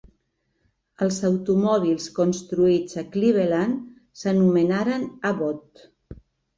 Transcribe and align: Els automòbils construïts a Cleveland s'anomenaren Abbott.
Els 1.05 1.19
automòbils 1.29 2.09
construïts 2.21 2.99
a 3.05 3.05
Cleveland 3.13 3.87
s'anomenaren 4.25 5.11
Abbott. 5.35 5.89